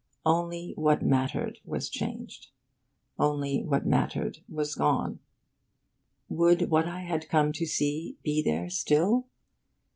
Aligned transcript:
Only 0.25 0.73
what 0.77 1.03
mattered 1.03 1.59
was 1.63 1.87
changed. 1.87 2.47
Only 3.19 3.61
what 3.61 3.85
mattered 3.85 4.39
was 4.49 4.73
gone. 4.73 5.19
Would 6.27 6.71
what 6.71 6.87
I 6.87 7.01
had 7.01 7.29
come 7.29 7.53
to 7.53 7.67
see 7.67 8.17
be 8.23 8.41
there 8.41 8.67
still? 8.71 9.27